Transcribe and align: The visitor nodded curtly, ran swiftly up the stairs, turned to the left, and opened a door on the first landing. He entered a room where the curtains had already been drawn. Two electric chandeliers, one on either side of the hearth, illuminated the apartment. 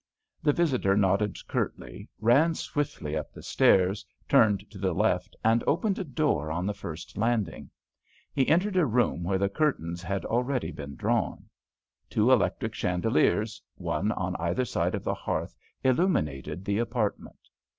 The 0.41 0.51
visitor 0.51 0.97
nodded 0.97 1.37
curtly, 1.47 2.09
ran 2.19 2.55
swiftly 2.55 3.15
up 3.15 3.31
the 3.31 3.43
stairs, 3.43 4.03
turned 4.27 4.65
to 4.71 4.79
the 4.79 4.93
left, 4.93 5.35
and 5.43 5.63
opened 5.67 5.99
a 5.99 6.03
door 6.03 6.51
on 6.51 6.65
the 6.65 6.73
first 6.73 7.19
landing. 7.19 7.69
He 8.33 8.47
entered 8.47 8.77
a 8.77 8.85
room 8.87 9.23
where 9.23 9.37
the 9.37 9.47
curtains 9.47 10.01
had 10.01 10.25
already 10.25 10.71
been 10.71 10.95
drawn. 10.95 11.47
Two 12.09 12.31
electric 12.31 12.73
chandeliers, 12.73 13.61
one 13.75 14.11
on 14.13 14.35
either 14.37 14.65
side 14.65 14.95
of 14.95 15.03
the 15.03 15.13
hearth, 15.13 15.55
illuminated 15.83 16.65
the 16.65 16.79
apartment. 16.79 17.47